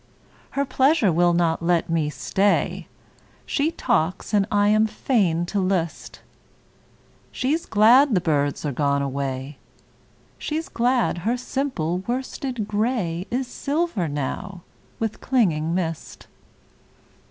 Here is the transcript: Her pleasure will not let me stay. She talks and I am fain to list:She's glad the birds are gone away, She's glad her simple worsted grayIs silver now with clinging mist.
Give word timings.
Her 0.57 0.65
pleasure 0.65 1.11
will 1.13 1.33
not 1.35 1.61
let 1.61 1.87
me 1.87 2.09
stay. 2.09 2.87
She 3.45 3.69
talks 3.69 4.33
and 4.33 4.47
I 4.51 4.69
am 4.69 4.87
fain 4.87 5.45
to 5.45 5.59
list:She's 5.59 7.67
glad 7.67 8.15
the 8.15 8.19
birds 8.19 8.65
are 8.65 8.71
gone 8.71 9.03
away, 9.03 9.59
She's 10.39 10.69
glad 10.69 11.19
her 11.19 11.37
simple 11.37 11.99
worsted 11.99 12.67
grayIs 12.67 13.45
silver 13.45 14.07
now 14.07 14.63
with 14.97 15.21
clinging 15.21 15.75
mist. 15.75 16.25